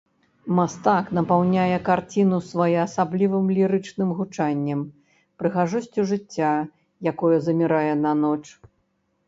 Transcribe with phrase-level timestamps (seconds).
[0.59, 4.81] Мастак напаўняе карціну своеасаблівым лірычным гучаннем,
[5.43, 6.51] прыгажосцю жыцця,
[7.15, 8.39] якое замірае на ноч.